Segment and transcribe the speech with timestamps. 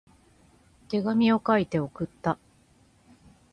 [0.89, 2.39] 手紙を書いて送った。